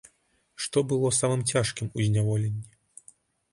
Што 0.65 0.83
было 0.93 1.11
самым 1.17 1.45
цяжкім 1.53 1.93
у 1.97 2.09
зняволенні? 2.09 2.65